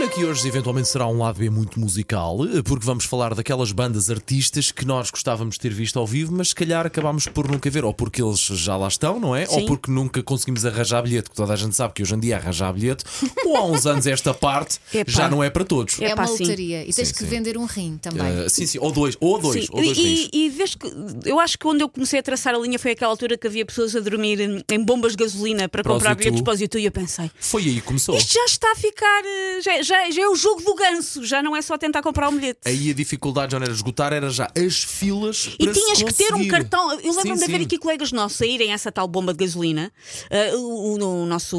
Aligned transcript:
Olha 0.00 0.06
que 0.08 0.24
hoje 0.24 0.46
eventualmente 0.46 0.86
será 0.86 1.08
um 1.08 1.18
lado 1.18 1.40
B 1.40 1.50
muito 1.50 1.80
musical, 1.80 2.38
porque 2.64 2.86
vamos 2.86 3.04
falar 3.04 3.34
daquelas 3.34 3.72
bandas 3.72 4.08
artistas 4.08 4.70
que 4.70 4.84
nós 4.84 5.10
gostávamos 5.10 5.56
de 5.56 5.60
ter 5.60 5.72
visto 5.72 5.98
ao 5.98 6.06
vivo, 6.06 6.32
mas 6.32 6.50
se 6.50 6.54
calhar 6.54 6.86
acabámos 6.86 7.26
por 7.26 7.50
nunca 7.50 7.68
ver, 7.68 7.84
ou 7.84 7.92
porque 7.92 8.22
eles 8.22 8.38
já 8.38 8.76
lá 8.76 8.86
estão, 8.86 9.18
não 9.18 9.34
é? 9.34 9.42
Ou 9.48 9.58
Sim. 9.58 9.66
porque 9.66 9.90
nunca 9.90 10.22
conseguimos 10.22 10.64
arranjar 10.64 11.02
bilhete, 11.02 11.30
que 11.30 11.34
toda 11.34 11.52
a 11.52 11.56
gente 11.56 11.74
sabe 11.74 11.94
que 11.94 12.02
hoje 12.04 12.14
em 12.14 12.20
dia 12.20 12.36
arranjar 12.36 12.72
bilhete, 12.72 13.04
ou 13.44 13.56
há 13.56 13.64
uns 13.66 13.86
anos 13.86 14.06
esta 14.06 14.32
parte 14.32 14.78
Epá. 14.94 15.10
já 15.10 15.28
não 15.28 15.42
é 15.42 15.50
para 15.50 15.64
todos. 15.64 16.00
É 16.00 16.10
É 16.10 16.14
uma 16.14 16.28
sim. 16.28 16.44
lotaria 16.44 16.82
e 16.86 16.92
tens 16.92 17.08
Sim, 17.08 17.14
que 17.14 17.20
sim. 17.20 17.26
vender 17.26 17.58
um 17.58 17.64
rim 17.64 17.98
também. 18.00 18.46
Uh, 18.46 18.48
sim, 18.48 18.66
sim, 18.66 18.78
ou 18.80 18.92
dois, 18.92 19.16
ou 19.18 19.36
dois, 19.40 19.64
Sim, 19.64 19.70
ou 19.72 19.82
dois 19.82 19.98
rins. 19.98 20.28
e, 20.32 20.44
e 20.46 20.48
vês 20.48 20.76
que 20.76 20.86
eu 21.24 21.40
acho 21.40 21.58
que 21.58 21.64
quando 21.64 21.80
eu 21.80 21.88
comecei 21.88 22.20
a 22.20 22.22
traçar 22.22 22.54
a 22.54 22.58
linha 22.58 22.78
foi 22.78 22.92
aquela 22.92 23.10
altura 23.10 23.36
que 23.36 23.48
havia 23.48 23.66
pessoas 23.66 23.96
a 23.96 24.00
dormir 24.00 24.38
em, 24.40 24.62
em 24.70 24.84
bombas 24.84 25.16
de 25.16 25.24
gasolina 25.24 25.68
para 25.68 25.80
os 25.80 25.86
comprar 25.88 26.14
bilhetes 26.14 26.40
para 26.40 26.54
os 26.54 26.60
YouTube 26.60 26.82
e 26.82 26.84
eu 26.84 26.92
pensei. 26.92 27.28
Foi 27.40 27.62
aí 27.64 27.74
que 27.74 27.80
começou. 27.82 28.16
Isto 28.16 28.32
já 28.34 28.44
está 28.44 28.70
a 28.72 28.76
ficar. 28.76 29.22
eh, 29.24 29.60
Já, 29.60 29.82
já, 29.88 30.10
já 30.10 30.22
é 30.22 30.28
o 30.28 30.34
jogo 30.36 30.62
do 30.62 30.74
ganso, 30.74 31.24
já 31.24 31.42
não 31.42 31.56
é 31.56 31.62
só 31.62 31.76
tentar 31.78 32.02
comprar 32.02 32.28
um 32.28 32.36
bilhete. 32.36 32.60
Aí 32.64 32.90
a 32.90 32.94
dificuldade 32.94 33.52
já 33.52 33.58
não 33.58 33.64
era 33.64 33.72
esgotar, 33.74 34.12
era 34.12 34.30
já 34.30 34.50
as 34.56 34.82
filas 34.84 35.50
E 35.58 35.64
para 35.64 35.74
se 35.74 35.80
tinhas 35.80 36.02
que 36.02 36.12
ter 36.14 36.34
um 36.34 36.46
cartão. 36.48 36.92
Eu 37.00 37.12
lembro-me 37.14 37.38
Sim, 37.38 37.46
de 37.46 37.54
haver 37.54 37.64
aqui 37.64 37.78
colegas 37.78 38.12
nossos 38.12 38.40
a 38.42 38.46
irem 38.46 38.70
a 38.70 38.74
essa 38.74 38.92
tal 38.92 39.08
bomba 39.08 39.32
de 39.32 39.44
gasolina. 39.44 39.90
eh, 40.30 40.54
o, 40.54 40.58
o- 40.60 40.98
o 41.22 41.26
nosso, 41.26 41.56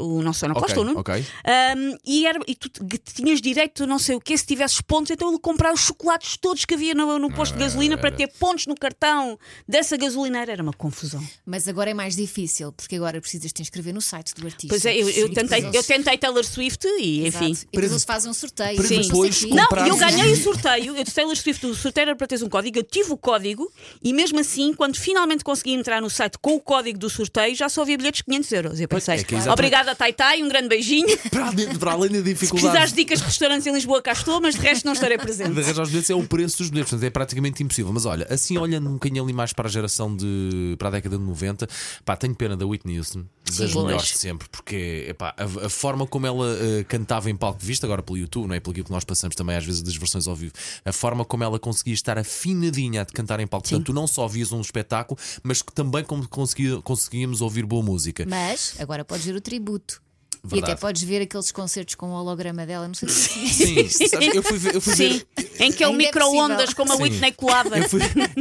o 0.00 0.22
nosso 0.22 0.40
sonoplasta, 0.40 0.72
Ok, 0.80 0.82
o 0.82 0.84
Nuno. 0.84 1.00
ok. 1.00 1.24
Um, 1.76 1.96
e, 2.04 2.26
era, 2.26 2.38
e 2.46 2.54
tu 2.54 2.68
tinhas 3.14 3.40
direito 3.40 3.86
não 3.86 3.98
sei 3.98 4.16
o 4.16 4.20
quê, 4.20 4.36
se 4.36 4.44
tivesses 4.46 4.80
pontos, 4.80 5.10
então 5.10 5.28
ele 5.28 5.38
comprava 5.38 5.74
os 5.74 5.80
chocolates 5.80 6.36
todos 6.36 6.64
que 6.64 6.74
havia 6.74 6.94
no, 6.94 7.18
no 7.18 7.30
posto 7.32 7.52
de 7.54 7.60
gasolina 7.60 7.96
para 7.96 8.10
ter 8.10 8.26
pontos 8.38 8.66
no 8.66 8.74
cartão 8.74 9.38
dessa 9.68 9.96
gasolineira. 9.96 10.52
Era 10.52 10.62
uma 10.62 10.72
confusão. 10.72 11.22
Mas 11.46 11.68
agora 11.68 11.90
é 11.90 11.94
mais 11.94 12.16
difícil, 12.16 12.72
porque 12.72 12.96
agora 12.96 13.20
precisas 13.20 13.52
te 13.52 13.62
inscrever 13.62 13.92
no 13.94 14.00
site 14.00 14.34
do 14.34 14.46
artista. 14.46 14.68
Pois 14.68 14.84
é, 14.84 14.96
eu, 14.96 15.08
eu 15.10 15.32
tentei, 15.32 15.64
eu 15.72 15.82
tentei 15.84 16.18
Taylor 16.18 16.44
Swift 16.44 16.86
e 16.86 17.26
Exato. 17.26 17.44
enfim. 17.44 17.57
E 17.62 17.66
depois 17.76 17.90
eles 17.90 18.04
fazem 18.04 18.30
um 18.30 18.34
sorteio. 18.34 18.76
para 18.76 18.86
Sim. 18.86 19.00
depois 19.02 19.42
Não 19.42 19.66
eu 19.86 19.96
ganhei 19.96 20.32
o 20.32 20.36
sorteio. 20.36 20.96
Eu 20.96 21.04
disse 21.04 21.14
Taylor 21.16 21.36
Swift, 21.36 21.66
o 21.66 21.74
sorteio 21.74 22.04
era 22.08 22.16
para 22.16 22.26
teres 22.26 22.42
um 22.42 22.48
código. 22.48 22.78
Eu 22.78 22.82
tive 22.84 23.12
o 23.12 23.16
código 23.16 23.70
e 24.02 24.12
mesmo 24.12 24.38
assim, 24.40 24.72
quando 24.74 24.96
finalmente 24.96 25.44
consegui 25.44 25.72
entrar 25.72 26.00
no 26.00 26.10
site 26.10 26.38
com 26.40 26.54
o 26.56 26.60
código 26.60 26.98
do 26.98 27.08
sorteio, 27.10 27.54
já 27.54 27.68
só 27.68 27.82
havia 27.82 27.96
bilhetes 27.96 28.18
de 28.18 28.24
500 28.24 28.52
euros. 28.52 28.80
Eu 28.80 28.88
pensei, 28.88 29.14
é 29.14 29.24
que 29.24 29.34
é 29.34 29.38
exatamente- 29.38 29.52
obrigada, 29.52 29.94
Taitai, 29.94 30.42
um 30.42 30.48
grande 30.48 30.68
beijinho. 30.68 31.08
Se 31.08 31.28
Para, 31.30 31.46
além- 31.48 31.78
para 31.78 31.92
além 31.92 32.10
da 32.10 32.22
precisares 32.22 32.38
dificuldade 32.40 32.90
de 32.90 32.96
dicas 32.96 33.18
de 33.20 33.24
restaurantes 33.26 33.66
em 33.66 33.72
Lisboa, 33.72 34.02
cá 34.02 34.12
estou, 34.12 34.40
mas 34.40 34.54
de 34.54 34.60
resto 34.60 34.84
não 34.84 34.92
estarei 34.92 35.18
presente. 35.18 35.52
de 35.52 35.60
arranjar 35.60 35.82
os 35.82 35.88
bilhetes 35.90 36.10
é 36.10 36.14
o 36.14 36.22
preço 36.26 36.58
dos 36.58 36.70
bilhetes, 36.70 36.90
portanto 36.90 37.06
é 37.06 37.10
praticamente 37.10 37.62
impossível. 37.62 37.92
Mas 37.92 38.04
olha, 38.06 38.26
assim 38.30 38.56
olhando 38.58 38.88
um 38.88 38.94
bocadinho 38.94 39.22
ali 39.24 39.32
mais 39.32 39.52
para 39.52 39.68
a 39.68 39.70
geração 39.70 40.14
de. 40.14 40.74
para 40.78 40.88
a 40.88 40.90
década 40.92 41.16
de 41.18 41.22
90, 41.24 41.68
pá, 42.04 42.16
tenho 42.16 42.34
pena 42.34 42.56
da 42.56 42.66
Whitney 42.66 42.98
Houston, 42.98 43.24
das 43.46 43.56
Pois. 43.56 43.74
melhores 43.74 44.08
de 44.08 44.18
sempre, 44.18 44.48
porque 44.50 45.06
epá, 45.08 45.34
a, 45.36 45.66
a 45.66 45.68
forma 45.68 46.06
como 46.06 46.26
ela 46.26 46.56
eh, 46.60 46.84
cantava 46.84 47.30
em 47.30 47.36
palco, 47.36 47.47
visto 47.52 47.84
agora 47.84 48.02
pelo 48.02 48.18
YouTube, 48.18 48.48
não 48.48 48.54
é? 48.54 48.60
Pelo 48.60 48.74
que 48.74 48.90
nós 48.90 49.04
passamos 49.04 49.36
também 49.36 49.56
às 49.56 49.64
vezes 49.64 49.82
das 49.82 49.96
versões 49.96 50.26
ao 50.26 50.34
vivo, 50.34 50.52
a 50.84 50.92
forma 50.92 51.24
como 51.24 51.44
ela 51.44 51.58
conseguia 51.58 51.94
estar 51.94 52.18
afinadinha 52.18 53.04
de 53.04 53.12
cantar 53.12 53.40
em 53.40 53.46
palco, 53.46 53.68
portanto, 53.68 53.86
tu 53.86 53.92
não 53.92 54.06
só 54.06 54.26
vias 54.26 54.52
um 54.52 54.60
espetáculo, 54.60 55.18
mas 55.42 55.62
também 55.74 56.04
como 56.04 56.28
conseguíamos 56.82 57.40
ouvir 57.40 57.64
boa 57.64 57.82
música. 57.82 58.24
Mas 58.28 58.74
agora 58.78 59.04
podes 59.04 59.24
ver 59.24 59.36
o 59.36 59.40
tributo. 59.40 60.02
E 60.44 60.48
Verdade. 60.48 60.72
até 60.72 60.80
podes 60.80 61.02
ver 61.02 61.22
aqueles 61.22 61.50
concertos 61.52 61.94
com 61.94 62.06
o 62.10 62.12
holograma 62.12 62.64
dela, 62.66 62.86
não 62.86 62.94
sei 62.94 63.08
se 63.08 63.88
Sim, 63.88 64.08
sabes, 64.08 64.34
eu 64.34 64.42
fui 64.42 64.58
ver. 64.58 64.74
Eu 64.74 64.80
fui 64.80 64.94
Sim, 64.94 65.08
ver 65.36 65.50
em 65.60 65.72
que 65.72 65.82
é 65.82 65.88
o 65.88 65.92
é 65.92 65.96
micro-ondas 65.96 66.72
possível. 66.72 66.76
com 66.76 66.82
uma 66.84 66.96
Sim. 66.96 67.02
Whitney 67.02 67.32
colada. 67.32 67.78
Eu 67.78 67.88
fui, 67.88 68.00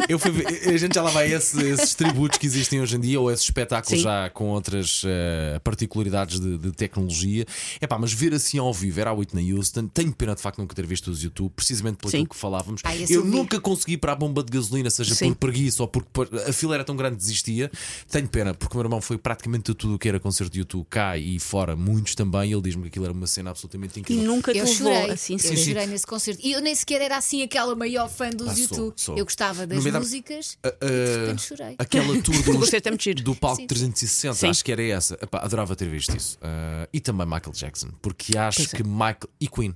eu 0.09 0.19
fui 0.19 0.31
ver- 0.31 0.69
a 0.73 0.77
gente 0.77 0.93
já 0.95 1.01
lá 1.01 1.09
vai 1.11 1.31
esse- 1.33 1.61
esses 1.63 1.93
tributos 1.95 2.37
que 2.37 2.45
existem 2.45 2.79
hoje 2.81 2.95
em 2.95 2.99
dia, 2.99 3.19
ou 3.19 3.31
esses 3.31 3.45
espetáculos 3.45 3.97
Sim. 3.99 4.03
já 4.03 4.29
com 4.29 4.49
outras 4.49 5.01
eh, 5.05 5.59
particularidades 5.63 6.39
de, 6.39 6.57
de 6.57 6.71
tecnologia. 6.71 7.45
É 7.81 7.87
pá, 7.87 7.97
mas 7.97 8.13
ver 8.13 8.33
assim 8.33 8.57
ao 8.59 8.73
vivo 8.73 8.99
era 8.99 9.09
a 9.09 9.13
Whitney 9.13 9.53
Houston. 9.53 9.87
Tenho 9.87 10.13
pena 10.13 10.35
de 10.35 10.41
facto 10.41 10.59
nunca 10.59 10.75
ter 10.75 10.85
visto 10.85 11.09
os 11.09 11.23
YouTube, 11.23 11.51
precisamente 11.55 11.97
pelo 11.97 12.27
que 12.27 12.35
falávamos. 12.35 12.81
Ah, 12.83 12.95
eu 12.95 13.23
vi. 13.23 13.29
nunca 13.29 13.59
consegui 13.59 13.93
ir 13.93 13.97
para 13.97 14.11
a 14.11 14.15
bomba 14.15 14.43
de 14.43 14.51
gasolina, 14.51 14.89
seja 14.89 15.15
Sim. 15.15 15.29
por 15.33 15.37
preguiça 15.47 15.81
ou 15.81 15.87
porque 15.87 16.09
por- 16.13 16.29
a 16.47 16.53
fila 16.53 16.75
era 16.75 16.83
tão 16.83 16.95
grande 16.95 17.15
que 17.15 17.21
desistia. 17.21 17.71
Tenho 18.11 18.27
pena, 18.27 18.53
porque 18.53 18.75
o 18.75 18.77
meu 18.77 18.85
irmão 18.85 19.01
foi 19.01 19.17
praticamente 19.17 19.73
tudo 19.73 19.95
o 19.95 19.99
que 19.99 20.07
era 20.07 20.19
concerto 20.19 20.51
de 20.53 20.59
YouTube 20.59 20.85
cá 20.89 21.17
e 21.17 21.39
fora, 21.39 21.75
muitos 21.87 22.15
também. 22.15 22.49
e 22.49 22.53
Ele 22.53 22.61
diz-me 22.61 22.83
que 22.83 22.87
aquilo 22.89 23.05
era 23.05 23.13
uma 23.13 23.27
cena 23.27 23.49
absolutamente 23.51 23.97
E 23.97 24.01
incrível. 24.01 24.23
nunca 24.25 24.51
te 24.51 24.57
Eu 24.59 24.65
levou 24.65 24.77
chorei, 24.93 25.11
assim. 25.11 25.33
eu 25.33 25.39
Sim, 25.39 25.55
chorei 25.57 25.87
nesse 25.87 26.05
concerto. 26.05 26.41
E 26.45 26.51
eu 26.51 26.61
nem 26.61 26.73
sequer 26.75 27.01
era 27.01 27.17
assim 27.17 27.41
aquela 27.43 27.75
maior 27.75 28.09
fã 28.09 28.29
dos 28.29 28.47
Ah, 28.49 28.53
sou, 28.53 28.61
YouTube. 28.61 28.93
sou. 28.97 29.17
Eu 29.17 29.23
gostava 29.25 29.65
das 29.65 29.77
Novidade- 29.77 30.03
músicas 30.05 30.57
Ah, 30.63 30.73
e 30.81 30.85
de 30.85 31.17
repente 31.21 31.41
chorei. 31.43 31.75
Aquela 31.77 32.07
tour 32.21 32.43
do, 32.43 33.11
é 33.11 33.13
do 33.21 33.35
palco 33.35 33.61
Sim. 33.61 33.67
360, 33.67 34.33
Sim. 34.35 34.47
acho 34.49 34.63
que 34.65 34.71
era 34.71 34.83
essa. 34.83 35.15
Epá, 35.21 35.39
adorava 35.39 35.75
ter 35.75 35.87
visto 35.89 36.15
isso. 36.15 36.37
Ah, 36.41 36.87
e 36.91 36.99
também 36.99 37.25
Michael 37.25 37.53
Jackson, 37.53 37.89
porque 38.01 38.37
acho 38.37 38.57
Pois 38.59 38.73
é. 38.73 38.77
que 38.77 38.83
Michael 38.83 39.17
e 39.39 39.47
Queen 39.47 39.75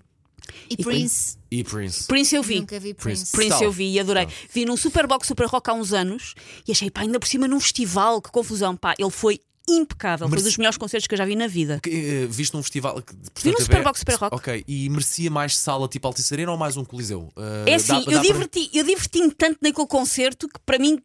E 0.69 0.75
Prince, 0.83 1.37
e 1.49 1.63
Prince. 1.63 2.07
Prince 2.07 2.35
eu 2.35 2.43
vi. 2.43 2.59
nunca 2.59 2.79
vi 2.79 2.93
Prince. 2.93 3.31
Prince. 3.31 3.63
Eu 3.63 3.71
vi 3.71 3.91
e 3.93 3.99
adorei. 3.99 4.27
Vi 4.51 4.65
num 4.65 4.75
Superbox 4.75 5.27
Super 5.27 5.45
Rock 5.47 5.69
há 5.69 5.73
uns 5.73 5.93
anos 5.93 6.33
e 6.67 6.71
achei, 6.71 6.89
pá, 6.89 7.01
ainda 7.01 7.19
por 7.19 7.27
cima 7.27 7.47
num 7.47 7.59
festival, 7.59 8.21
que 8.21 8.31
confusão, 8.31 8.75
pá, 8.75 8.93
ele 8.97 9.11
foi 9.11 9.39
impecável. 9.77 10.27
Foi 10.27 10.31
Merece- 10.35 10.49
dos 10.49 10.57
melhores 10.57 10.77
concertos 10.77 11.07
que 11.07 11.13
eu 11.13 11.17
já 11.17 11.25
vi 11.25 11.35
na 11.35 11.47
vida. 11.47 11.79
Que, 11.81 11.89
eh, 11.89 12.27
viste 12.29 12.53
num 12.53 12.61
festival 12.63 12.95
que, 13.01 13.13
portanto, 13.13 13.43
Vi 13.43 13.51
num 13.51 13.57
Superbox 13.59 13.99
Super 13.99 14.15
Rock. 14.15 14.35
Ok, 14.35 14.63
e 14.67 14.89
merecia 14.89 15.29
mais 15.31 15.57
sala 15.57 15.87
tipo 15.87 16.07
Altice 16.07 16.33
Arena 16.33 16.51
ou 16.51 16.57
mais 16.57 16.77
um 16.77 16.83
Coliseu? 16.85 17.31
Ah, 17.35 17.63
É 17.67 17.75
assim, 17.75 17.87
dá- 17.93 17.99
eu 17.99 18.03
dá 18.05 18.11
para- 18.11 18.21
diverti, 18.21 18.69
eu 18.73 18.83
diverti-me 18.83 19.31
tanto 19.31 19.57
naquele 19.61 19.87
concerto 19.87 20.47
que 20.47 20.59
para 20.65 20.77
mim 20.79 20.99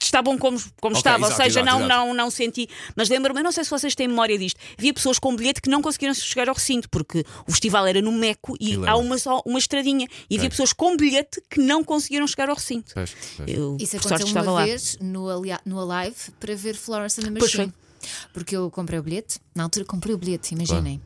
está 0.00 0.20
bom 0.20 0.36
como, 0.36 0.58
como 0.80 0.96
Ok, 0.96 0.98
estava, 0.98 1.18
exato, 1.26 1.32
ou 1.32 1.44
seja, 1.44 1.60
exato, 1.60 1.78
não, 1.78 1.86
exato. 1.86 2.06
não, 2.08 2.14
não 2.14 2.28
senti. 2.30 2.68
Mas 2.96 3.08
lembro-me, 3.08 3.38
eu 3.38 3.44
não 3.44 3.52
sei 3.52 3.62
se 3.62 3.70
vocês 3.70 3.94
têm 3.94 4.08
memória 4.08 4.36
disto, 4.36 4.58
havia 4.76 4.92
pessoas 4.92 5.16
com 5.16 5.36
bilhete 5.36 5.62
que 5.62 5.70
não 5.70 5.80
conseguiram 5.80 6.12
chegar 6.12 6.48
ao 6.48 6.56
recinto, 6.56 6.90
porque 6.90 7.24
o 7.46 7.52
festival 7.52 7.86
era 7.86 8.02
no 8.02 8.10
Meco 8.10 8.56
e 8.60 8.74
E 8.74 8.84
há 8.86 8.96
uma 8.96 9.16
só 9.16 9.40
uma 9.46 9.60
estradinha. 9.60 10.08
E 10.28 10.36
havia 10.36 10.50
pessoas 10.50 10.72
com 10.72 10.96
bilhete 10.96 11.40
que 11.48 11.60
não 11.60 11.84
conseguiram 11.84 12.26
chegar 12.26 12.48
ao 12.48 12.56
recinto. 12.56 12.92
Pois, 12.94 13.14
pois. 13.36 13.48
Eu, 13.48 13.76
Isso 13.78 13.96
aconteceu 13.96 14.26
estava 14.26 14.50
uma 14.50 14.58
lá. 14.58 14.64
vez 14.64 14.98
no, 15.00 15.28
alia- 15.30 15.60
no 15.64 15.78
Alive 15.80 16.16
para 16.40 16.56
ver 16.56 16.74
Florence 16.74 17.20
and 17.20 17.24
the 17.32 17.38
Pois 17.38 17.54
Machine. 17.54 17.72
Porque 18.32 18.56
eu 18.56 18.70
comprei 18.70 18.98
o 18.98 19.02
bilhete, 19.02 19.38
na 19.54 19.62
altura 19.64 19.84
comprei 19.84 20.14
o 20.14 20.18
bilhete, 20.18 20.54
imaginem. 20.54 21.00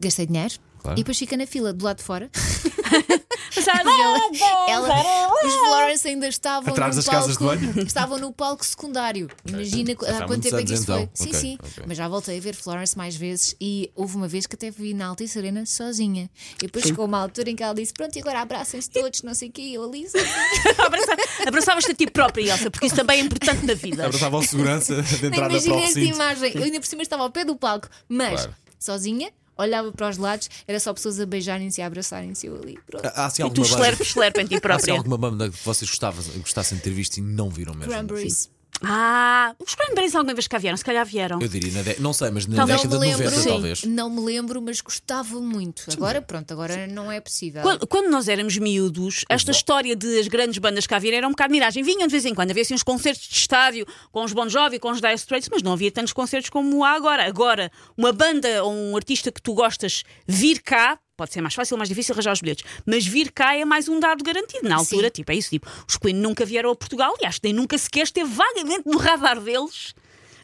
Gastei 0.00 0.26
dinheiro 0.26 0.54
Claro. 0.78 0.98
e 0.98 1.02
depois 1.02 1.18
fiquei 1.18 1.36
na 1.36 1.46
fila 1.46 1.72
do 1.72 1.84
lado 1.84 1.98
de 1.98 2.02
fora. 2.04 2.30
"Ah, 3.56 4.66
Ela, 4.68 5.46
os 5.46 5.54
Florence 5.54 6.06
ainda 6.08 6.28
estavam 6.28 6.72
Atrás 6.72 6.96
no 6.96 7.02
das 7.02 7.08
casas 7.12 7.32
de 7.36 7.44
palco, 7.44 7.56
banho? 7.66 7.80
estavam 7.86 8.18
no 8.18 8.32
palco 8.32 8.64
secundário. 8.64 9.28
Imagina 9.44 9.92
há 9.92 10.26
quanto 10.26 10.42
tempo 10.42 10.56
é 10.56 10.64
que 10.64 10.72
isso 10.74 10.84
foi. 10.86 11.00
então. 11.02 11.10
Sim, 11.14 11.28
Ok, 11.28 11.40
sim. 11.40 11.58
ok. 11.60 11.84
Mas 11.86 11.96
já 11.96 12.08
voltei 12.08 12.38
a 12.38 12.40
ver 12.40 12.54
Florence 12.54 12.96
mais 12.96 13.16
vezes 13.16 13.54
e 13.60 13.90
houve 13.94 14.16
uma 14.16 14.28
vez 14.28 14.46
que 14.46 14.54
até 14.54 14.70
vi 14.70 14.94
na 14.94 15.06
Altice 15.06 15.38
Arena 15.38 15.66
sozinha. 15.66 16.30
E 16.62 16.66
depois 16.66 16.84
chegou 16.84 17.04
uma 17.06 17.18
altura 17.20 17.50
em 17.50 17.56
que 17.56 17.62
ela 17.62 17.74
disse: 17.74 17.92
Pronto, 17.92 18.16
e 18.16 18.20
agora 18.20 18.40
abraçem-se 18.40 18.90
todos, 18.90 19.22
não 19.22 19.34
sei 19.34 19.48
o 19.48 19.52
quê. 19.52 19.62
E 19.62 19.74
eu 19.74 19.84
ali 19.84 20.08
sozinha. 20.08 20.30
Abraça- 20.86 21.16
Abraçavas-te 21.46 21.90
a 21.90 21.94
ti 21.94 22.06
própria, 22.10 22.52
Elsa, 22.52 22.70
porque 22.70 22.86
isso 22.86 22.96
também 22.96 23.20
é 23.20 23.24
importante 23.24 23.64
na 23.66 23.74
vida. 23.74 24.06
Abraçava 24.06 24.38
a 24.38 24.42
segurança 24.42 25.02
de 25.02 25.30
para 25.30 25.46
o 25.46 25.50
imaginei 25.50 25.84
esta 25.84 26.00
imagem. 26.00 26.52
Eu 26.54 26.62
ainda 26.62 26.80
por 26.80 26.86
cima 26.86 27.02
estava 27.02 27.22
ao 27.22 27.30
pé 27.30 27.44
do 27.44 27.56
palco, 27.56 27.88
mas 28.08 28.40
Claro. 28.42 28.54
sozinha, 28.78 29.30
olhava 29.60 29.92
para 29.92 30.08
os 30.08 30.16
lados, 30.16 30.48
era 30.66 30.78
só 30.80 30.92
pessoas 30.92 31.20
a 31.20 31.26
beijarem-se 31.26 31.80
e 31.80 31.82
a 31.82 31.86
abraçarem-se. 31.86 32.46
Eu 32.46 32.56
ali. 32.56 32.78
Pronto. 32.86 33.04
Há 33.06 33.26
assim 33.26 33.44
E 33.44 33.50
tu 33.50 33.64
schlerp, 33.64 34.00
schlerp 34.02 34.36
em 34.38 34.46
ti 34.46 34.54
há 34.54 34.56
assim 34.56 34.60
própria. 34.60 34.94
alguma 34.94 35.18
banda 35.18 35.48
que 35.50 35.56
vocês 35.64 35.88
gostavam, 35.90 36.24
gostassem 36.38 36.78
de 36.78 36.84
ter 36.84 36.90
visto 36.90 37.18
e 37.18 37.20
não 37.20 37.48
viram 37.50 37.74
mesmo? 37.74 37.90
Cranberries. 37.92 38.50
Ah, 38.82 39.54
os 39.58 39.74
Cranberries 39.74 40.14
alguma 40.14 40.34
vez 40.34 40.46
cá 40.48 40.58
vieram, 40.58 40.76
se 40.76 40.84
calhar 40.84 41.04
vieram. 41.04 41.40
Eu 41.40 41.48
diria, 41.48 41.72
na 41.72 41.82
de- 41.82 42.00
não 42.00 42.12
sei, 42.12 42.30
mas 42.30 42.46
na 42.46 42.56
Talvez 42.56 42.80
década 42.82 42.94
não 42.94 43.00
me 43.00 43.06
de 43.06 43.12
90 43.12 43.30
lembro, 43.36 43.50
talvez. 43.52 43.84
não 43.84 44.10
me 44.10 44.20
lembro, 44.20 44.62
mas 44.62 44.80
gostava 44.80 45.40
muito. 45.40 45.84
Agora, 45.92 46.22
pronto, 46.22 46.50
agora 46.52 46.86
não 46.86 47.10
é 47.12 47.20
possível. 47.20 47.62
Quando, 47.62 47.86
quando 47.86 48.08
nós 48.10 48.28
éramos 48.28 48.56
miúdos, 48.56 49.24
esta 49.28 49.50
história 49.50 49.94
de 49.94 50.18
as 50.18 50.28
grandes 50.28 50.58
bandas 50.58 50.86
cá 50.86 50.98
virem 50.98 51.18
era 51.18 51.26
um 51.26 51.30
bocado 51.30 51.52
miragem. 51.52 51.82
Vinham 51.82 52.06
de 52.06 52.12
vez 52.12 52.24
em 52.24 52.34
quando, 52.34 52.50
havia 52.50 52.62
assim 52.62 52.74
uns 52.74 52.82
concertos 52.82 53.28
de 53.28 53.34
estádio 53.36 53.86
com 54.10 54.24
os 54.24 54.32
Bon 54.32 54.48
Jovi, 54.48 54.78
com 54.78 54.90
os 54.90 55.00
Dire 55.00 55.14
Straits, 55.14 55.48
mas 55.50 55.62
não 55.62 55.72
havia 55.72 55.90
tantos 55.90 56.12
concertos 56.12 56.48
como 56.50 56.82
há 56.84 56.90
agora. 56.92 57.26
Agora, 57.26 57.70
uma 57.96 58.12
banda 58.12 58.64
ou 58.64 58.72
um 58.72 58.96
artista 58.96 59.30
que 59.30 59.42
tu 59.42 59.52
gostas 59.54 60.02
vir 60.26 60.60
cá. 60.62 60.98
Pode 61.20 61.34
ser 61.34 61.42
mais 61.42 61.52
fácil, 61.52 61.76
mais 61.76 61.90
difícil 61.90 62.14
arranjar 62.14 62.32
os 62.32 62.40
bilhetes. 62.40 62.64
Mas 62.86 63.06
vir 63.06 63.30
cá 63.30 63.54
é 63.54 63.62
mais 63.62 63.90
um 63.90 64.00
dado 64.00 64.24
garantido. 64.24 64.66
Na 64.66 64.76
altura, 64.76 65.08
Sim. 65.08 65.12
tipo, 65.12 65.30
é 65.30 65.34
isso. 65.34 65.50
Tipo, 65.50 65.68
os 65.86 65.98
Queen 65.98 66.14
nunca 66.14 66.46
vieram 66.46 66.70
a 66.70 66.74
Portugal 66.74 67.14
e 67.20 67.26
acho 67.26 67.42
que 67.42 67.46
nem 67.46 67.52
nunca 67.52 67.76
sequer 67.76 68.04
esteve 68.04 68.30
vagamente 68.32 68.84
no 68.86 68.96
radar 68.96 69.38
deles. 69.38 69.94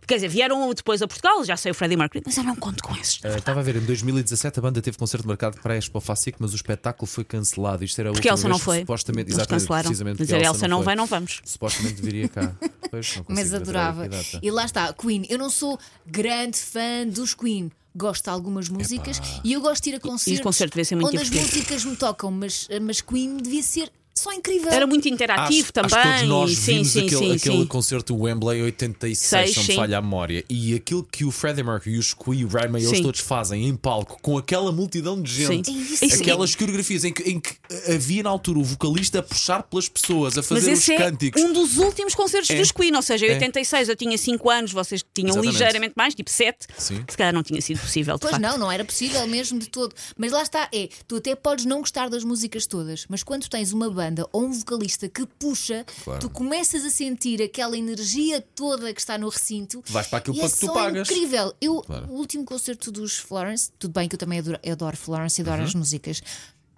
Quer 0.06 0.14
dizer, 0.17 0.29
vieram 0.29 0.73
depois 0.73 1.03
a 1.03 1.08
Portugal, 1.08 1.44
já 1.44 1.56
sei 1.56 1.73
o 1.73 1.75
Freddie 1.75 1.97
Mercury, 1.97 2.23
mas 2.25 2.37
eu 2.37 2.44
não 2.44 2.55
conto 2.55 2.82
com 2.82 2.94
esses. 2.97 3.19
Eh, 3.25 3.37
Estava 3.38 3.61
a 3.61 3.62
ver, 3.62 3.76
em 3.76 3.81
2017 3.81 4.58
a 4.58 4.62
banda 4.62 4.81
teve 4.81 4.97
concerto 4.97 5.26
marcado 5.26 5.58
para 5.61 5.75
a 5.75 5.76
Expo 5.76 6.00
Facic, 6.00 6.37
mas 6.38 6.53
o 6.53 6.56
espetáculo 6.56 7.06
foi 7.06 7.25
cancelado. 7.25 7.82
Isto 7.85 8.00
era 8.00 8.11
a 8.11 8.12
Porque 8.12 8.29
última 8.29 8.38
Elsa 8.38 8.49
não 8.49 8.58
foi. 8.58 8.81
Supostamente, 8.81 9.29
Eles 9.31 9.35
exatamente, 9.38 9.62
cancelaram. 9.62 9.85
precisamente 9.88 10.19
Dizer 10.19 10.35
porque 10.37 10.47
Elsa 10.47 10.69
não 10.69 10.79
foi. 10.79 10.85
vai, 10.85 10.97
não 10.97 11.06
vamos. 11.06 11.41
Supostamente 11.44 12.00
viria 12.03 12.29
cá. 12.29 12.53
Pois, 12.88 13.17
não 13.17 13.25
mas 13.29 13.53
adorava. 13.53 14.08
E 14.41 14.49
lá 14.49 14.64
está, 14.64 14.93
Queen. 14.93 15.26
Eu 15.29 15.38
não 15.38 15.50
sou 15.50 15.76
grande 16.06 16.56
fã 16.56 17.05
dos 17.05 17.35
Queen. 17.35 17.70
Gosto 17.97 18.25
de 18.25 18.31
algumas 18.31 18.69
músicas 18.69 19.20
e 19.43 19.55
eu 19.55 19.61
gosto 19.61 19.82
de 19.85 19.91
ir 19.91 19.94
a 19.97 20.00
concertos 20.00 20.41
concerto 20.43 20.73
devia 20.75 20.85
ser 20.85 20.94
muito 20.94 21.08
onde 21.08 21.17
as 21.23 21.29
músicas 21.31 21.85
me 21.85 21.97
tocam, 21.97 22.31
mas, 22.31 22.69
mas 22.82 23.00
Queen 23.00 23.38
devia 23.38 23.62
ser 23.62 23.91
só 24.19 24.33
incrível. 24.33 24.71
Era 24.71 24.87
muito 24.87 25.09
interativo 25.09 25.63
Acho, 25.65 25.73
também. 25.73 25.93
acho 25.99 26.03
que 26.03 26.09
todos 26.15 26.29
nós 26.29 26.51
sim, 26.59 26.73
vimos 26.75 26.89
sim, 26.89 26.99
aquele, 27.07 27.17
sim, 27.17 27.33
aquele 27.35 27.57
sim. 27.59 27.67
concerto 27.67 28.15
do 28.15 28.23
Wembley 28.23 28.63
86, 28.63 29.19
Seis, 29.19 29.51
se 29.51 29.57
não 29.57 29.63
me 29.65 29.71
sim. 29.73 29.77
falha 29.77 29.99
a 29.99 30.03
memória. 30.03 30.45
E 30.49 30.75
aquilo 30.75 31.05
que 31.05 31.25
o 31.25 31.31
Freddie 31.31 31.63
Mercury, 31.63 31.99
o 31.99 32.03
Squee, 32.03 32.45
o 32.45 32.49
Ryan 32.49 32.69
May, 32.69 32.83
eles 32.83 32.97
Sim. 32.99 33.03
todos 33.03 33.21
fazem 33.21 33.67
em 33.67 33.77
palco 33.77 34.19
com 34.23 34.39
aquela 34.39 34.73
multidão 34.73 35.21
de 35.21 35.31
gente. 35.33 35.71
Sim. 35.71 35.81
Isso, 35.81 35.97
sim. 36.09 36.21
Aquelas 36.23 36.55
coreografias 36.55 37.05
em 37.05 37.13
que, 37.13 37.23
em 37.31 37.39
que 37.41 37.55
havia 37.93 38.23
na 38.23 38.31
altura 38.31 38.59
o 38.59 38.65
vocalista 38.65 39.19
a 39.19 39.23
puxar 39.23 39.63
pelas 39.63 39.89
pessoas, 39.89 40.35
a 40.35 40.37
Mas 40.39 40.47
fazer 40.47 40.73
os 40.73 40.89
é 40.89 40.97
cânticos. 40.97 41.43
um 41.43 41.53
dos 41.53 41.77
últimos 41.79 42.15
concertos 42.15 42.51
É. 42.51 42.57
dos 42.57 42.73
Queen, 42.73 42.95
ou 42.95 43.03
seja, 43.03 43.27
em 43.27 43.31
É. 43.31 43.35
86 43.35 43.89
eu 43.89 43.97
tinha 43.97 44.17
5 44.17 44.51
anos, 44.51 44.73
vocês 44.73 45.05
tinham 45.15 45.29
Exatamente. 45.31 45.53
ligeiramente 45.53 45.93
mais, 45.97 46.15
tipo 46.15 46.31
7. 46.31 46.67
Sim. 46.79 47.05
Se 47.09 47.17
calhar 47.17 47.33
não 47.35 47.43
tinha 47.43 47.61
sido 47.61 47.81
possível, 47.81 48.19
Pois 48.19 48.31
facto. 48.33 48.43
não, 48.43 48.57
não 48.59 48.73
era 48.73 48.85
possível 48.85 49.27
mesmo 49.27 49.59
de 49.59 49.69
todo. 49.69 49.95
Mas 50.17 50.33
lá 50.33 50.43
está, 50.43 50.69
é, 50.73 50.89
tu 51.07 51.17
até 51.17 51.35
podes 51.35 51.65
não 51.65 51.81
gostar 51.81 52.09
das 52.09 52.25
músicas 52.25 52.67
todas, 52.67 53.05
mas 53.09 53.23
quando 53.23 53.49
tens 53.49 53.73
uma 53.73 53.91
banda 54.06 54.26
ou 54.32 54.44
um 54.47 54.53
vocalista 54.53 55.08
que 55.08 55.26
puxa, 55.38 55.85
Claro. 56.05 56.20
tu 56.20 56.31
começas 56.31 56.85
a 56.85 56.91
sentir 56.91 57.43
aquela 57.43 57.76
energia 57.76 58.41
toda 58.55 58.93
que 58.93 59.00
está 59.00 59.19
no 59.19 59.29
recinto. 59.29 59.82
Vais 59.88 60.06
para 60.06 60.19
aquilo 60.19 60.37
para 60.37 60.47
é 60.47 60.50
que 60.50 60.58
tu 60.58 60.73
pagas. 60.73 61.11
incrível. 61.11 61.53
Eu, 61.61 61.82
Claro. 61.82 62.06
o 62.08 62.14
último 62.17 62.44
concerto 62.44 62.91
dos 62.93 63.17
Florence, 63.17 63.70
tudo 63.79 63.93
bem 63.93 64.08
que 64.08 64.14
eu 64.14 64.19
também 64.19 64.38
adoro, 64.38 64.58
eu 64.62 64.73
adoro 64.73 64.97
Florence 64.97 65.41
e 65.41 65.43
adoro 65.43 65.58
Uhum. 65.62 65.67
as 65.67 65.75
músicas, 65.75 66.23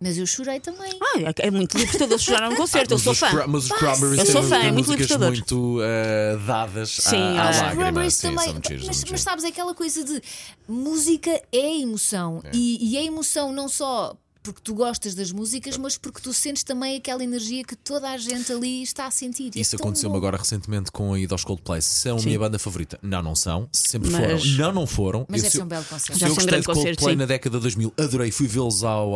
mas 0.00 0.16
eu 0.16 0.26
chorei 0.26 0.60
também. 0.60 0.92
Ah, 1.02 1.18
é- 1.36 1.48
é 1.48 1.50
muito 1.50 1.76
libertador 1.76 2.18
chorar 2.18 2.48
num 2.48 2.56
concerto, 2.56 2.94
eu 2.94 2.98
sou 2.98 3.14
fã. 3.14 3.46
Mas 3.48 3.64
os 3.64 3.72
Cranberries 3.72 4.18
Eu 4.20 4.26
sou 4.26 4.42
fã, 4.44 4.56
é 4.56 4.70
muito 4.72 4.90
libertador. 4.90 5.28
muito 5.30 5.80
eh, 5.82 6.36
dadas 6.46 6.90
Sim, 6.90 7.16
à, 7.16 7.48
à 7.48 7.50
lágrima. 7.62 7.64
Sim, 7.68 7.82
também, 7.90 8.10
são 8.10 8.32
mas, 8.32 8.52
muito 8.52 9.10
mas 9.10 9.20
sabes, 9.20 9.44
aquela 9.44 9.74
coisa 9.74 10.04
de 10.04 10.22
música 10.68 11.30
é 11.52 11.78
emoção 11.80 12.42
E, 12.52 12.78
e 12.92 12.96
é 12.96 13.04
emoção 13.04 13.52
não 13.52 13.68
só 13.68 14.16
porque 14.52 14.60
tu 14.64 14.74
gostas 14.74 15.14
das 15.14 15.30
músicas, 15.32 15.76
mas 15.76 15.96
porque 15.96 16.20
tu 16.20 16.32
sentes 16.32 16.62
também 16.62 16.96
aquela 16.96 17.22
energia 17.22 17.62
que 17.64 17.76
toda 17.76 18.10
a 18.10 18.16
gente 18.18 18.52
ali 18.52 18.82
está 18.82 19.06
a 19.06 19.10
sentir. 19.10 19.50
É 19.56 19.60
Isso 19.60 19.76
tão 19.76 19.86
aconteceu-me 19.86 20.16
agora 20.16 20.36
recentemente 20.36 20.90
com 20.90 21.12
a 21.14 21.18
ida 21.18 21.34
aos 21.34 21.44
Coldplay. 21.44 21.80
São 21.82 22.18
a 22.18 22.22
minha 22.22 22.38
banda 22.38 22.58
favorita. 22.58 22.98
Não, 23.02 23.22
não 23.22 23.34
são. 23.34 23.68
Sempre 23.72 24.10
Mas- 24.10 24.42
foram. 24.42 24.56
Não, 24.56 24.72
não 24.72 24.86
foram. 24.86 25.26
Mas 25.28 25.38
Eu, 25.38 25.42
deve 25.42 25.50
se 25.50 25.52
ser 25.52 25.58
eu- 25.60 25.64
um 25.64 25.68
belo 25.68 25.84
concerto. 25.84 26.18
Já 26.18 26.26
eu 26.26 26.34
foi 26.34 26.42
um 26.44 26.46
gostei 26.46 26.50
grande 26.62 26.66
de 26.66 26.84
Coldplay 26.96 27.12
sim. 27.14 27.18
na 27.18 27.26
década 27.26 27.56
de 27.56 27.62
2000, 27.62 27.92
adorei. 27.98 28.30
Fui 28.30 28.46
vê-los 28.46 28.82
ao 28.84 29.14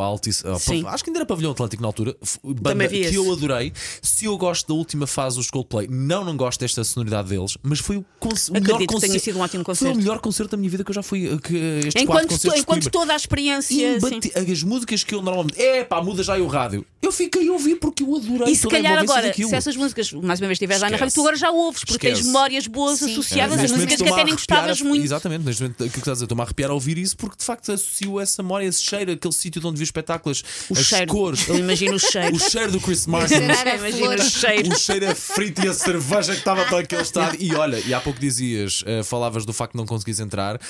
Sim. 0.58 0.84
acho 0.86 1.04
que 1.04 1.10
ainda 1.10 1.20
era 1.20 1.26
Pavilhão 1.26 1.52
Atlântico 1.52 1.82
na 1.82 1.88
altura. 1.88 2.16
Banda 2.44 2.88
que 2.88 3.14
eu 3.14 3.32
adorei. 3.32 3.72
Se 4.00 4.24
eu 4.26 4.36
gosto 4.36 4.68
da 4.68 4.74
última 4.74 5.06
fase 5.06 5.36
dos 5.36 5.50
Coldplay, 5.50 5.88
não, 5.88 6.24
não 6.24 6.36
gosto 6.36 6.60
desta 6.60 6.82
sonoridade 6.84 7.28
deles, 7.28 7.56
mas 7.62 7.78
foi 7.80 7.96
o, 7.98 8.04
con- 8.18 8.28
o 8.28 8.52
melhor 8.52 8.84
concerto. 8.86 9.18
sido 9.20 9.38
um 9.38 9.42
ótimo 9.42 9.64
Foi 9.64 9.74
concerto. 9.74 9.94
o 9.94 9.98
melhor 9.98 10.18
concerto 10.20 10.50
da 10.52 10.56
minha 10.56 10.70
vida 10.70 10.84
que 10.84 10.90
eu 10.90 10.94
já 10.94 11.02
fui. 11.02 11.38
Que 11.38 11.54
estes 11.56 11.94
quatro 11.94 12.02
Enquanto, 12.02 12.28
concertos 12.30 12.54
de 12.54 12.60
enquanto 12.60 12.90
toda 12.90 13.12
a 13.12 13.16
experiência. 13.16 14.00
sim. 14.00 14.52
As 14.52 14.62
músicas 14.62 15.04
que 15.04 15.14
eu 15.14 15.21
normalmente. 15.22 15.60
É 15.60 15.84
pá, 15.84 16.02
muda 16.02 16.22
já 16.22 16.34
aí 16.34 16.40
o 16.42 16.46
rádio. 16.46 16.84
Eu 17.00 17.10
fiquei 17.10 17.48
a 17.48 17.52
ouvir 17.52 17.76
porque 17.76 18.02
eu 18.04 18.14
adorei 18.14 18.52
E 18.52 18.56
se 18.56 18.68
calhar 18.68 18.96
agora, 18.96 19.22
daquilo. 19.22 19.48
se 19.48 19.56
essas 19.56 19.74
músicas, 19.74 20.12
mais 20.12 20.40
uma 20.40 20.46
vez, 20.46 20.52
estiveres 20.52 20.80
lá 20.82 20.88
na 20.88 20.96
rádio, 20.96 21.12
tu 21.12 21.20
agora 21.20 21.36
já 21.36 21.50
ouves, 21.50 21.82
porque 21.84 21.98
tens 21.98 22.12
Esquece. 22.18 22.26
memórias 22.28 22.66
boas 22.68 23.00
Sim. 23.00 23.10
associadas 23.10 23.56
momento 23.56 23.72
músicas 23.74 23.96
que 24.02 24.08
até 24.08 24.24
nem 24.24 24.34
gostavas 24.34 24.80
a- 24.80 24.84
muito. 24.84 25.04
Exatamente, 25.04 25.44
neste 25.44 25.62
momento, 25.62 25.74
aquilo 25.82 25.90
que 25.90 25.98
estás 25.98 26.10
a 26.10 26.14
dizer, 26.14 26.24
estou-me 26.26 26.42
a 26.42 26.44
arrepiar 26.44 26.70
a 26.70 26.74
ouvir 26.74 26.98
isso 26.98 27.16
porque 27.16 27.36
de 27.38 27.44
facto 27.44 27.72
associo 27.72 28.20
essa 28.20 28.40
memória, 28.42 28.66
esse 28.66 28.82
cheiro, 28.84 29.10
aquele 29.10 29.34
sítio 29.34 29.60
de 29.60 29.66
onde 29.66 29.78
vi 29.78 29.84
espetáculos, 29.84 30.44
O 30.70 30.74
as 30.78 30.84
cheiro. 30.86 31.06
cores, 31.08 31.48
Eu 31.48 31.58
imagino 31.58 31.96
o 31.96 31.98
cheiro. 31.98 32.34
o 32.36 32.38
cheiro 32.38 32.70
do 32.70 32.80
Chris 32.80 33.04
Martin. 33.08 33.34
cheirar 33.34 33.66
a 33.66 33.76
Imagino 33.76 34.10
o 34.14 34.22
cheiro. 34.22 34.72
O 34.72 34.78
cheiro 34.78 35.10
a 35.10 35.14
frito 35.16 35.64
e 35.64 35.68
a 35.68 35.74
cerveja 35.74 36.32
que 36.34 36.38
estava 36.38 36.64
para 36.66 36.78
aquele 36.78 37.02
estádio. 37.02 37.42
E 37.42 37.52
olha, 37.56 37.80
e 37.84 37.92
há 37.92 38.00
pouco 38.00 38.20
dizias, 38.20 38.84
eh, 38.86 39.02
falavas 39.02 39.44
do 39.44 39.52
facto 39.52 39.72
de 39.72 39.78
não 39.78 39.86
conseguires 39.86 40.20
entrar, 40.20 40.60